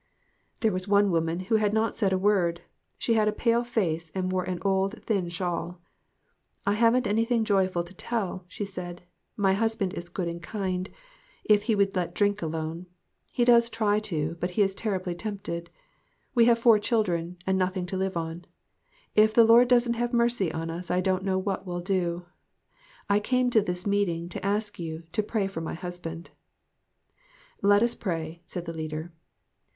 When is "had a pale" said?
3.13-3.63